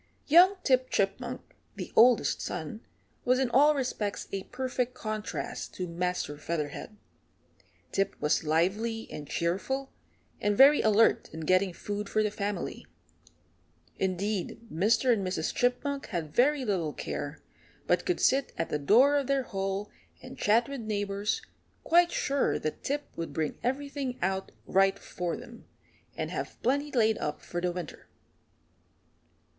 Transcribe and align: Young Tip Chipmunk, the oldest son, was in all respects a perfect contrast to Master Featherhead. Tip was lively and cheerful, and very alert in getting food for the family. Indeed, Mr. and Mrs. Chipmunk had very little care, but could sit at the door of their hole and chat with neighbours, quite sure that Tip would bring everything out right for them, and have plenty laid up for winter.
Young 0.25 0.55
Tip 0.63 0.89
Chipmunk, 0.89 1.41
the 1.75 1.93
oldest 1.95 2.41
son, 2.41 2.81
was 3.23 3.37
in 3.37 3.51
all 3.51 3.75
respects 3.75 4.27
a 4.31 4.45
perfect 4.45 4.95
contrast 4.95 5.75
to 5.75 5.87
Master 5.87 6.39
Featherhead. 6.39 6.97
Tip 7.91 8.15
was 8.19 8.43
lively 8.43 9.07
and 9.11 9.27
cheerful, 9.29 9.91
and 10.41 10.57
very 10.57 10.81
alert 10.81 11.29
in 11.31 11.41
getting 11.41 11.71
food 11.71 12.09
for 12.09 12.23
the 12.23 12.31
family. 12.31 12.87
Indeed, 13.99 14.59
Mr. 14.73 15.13
and 15.13 15.23
Mrs. 15.23 15.53
Chipmunk 15.53 16.07
had 16.07 16.33
very 16.33 16.65
little 16.65 16.93
care, 16.93 17.43
but 17.85 18.03
could 18.03 18.19
sit 18.19 18.53
at 18.57 18.69
the 18.69 18.79
door 18.79 19.17
of 19.17 19.27
their 19.27 19.43
hole 19.43 19.91
and 20.19 20.35
chat 20.35 20.67
with 20.67 20.81
neighbours, 20.81 21.43
quite 21.83 22.11
sure 22.11 22.57
that 22.57 22.81
Tip 22.83 23.03
would 23.15 23.33
bring 23.33 23.59
everything 23.61 24.17
out 24.23 24.51
right 24.65 24.97
for 24.97 25.37
them, 25.37 25.65
and 26.17 26.31
have 26.31 26.59
plenty 26.63 26.91
laid 26.91 27.19
up 27.19 27.39
for 27.43 27.61
winter. 27.71 28.07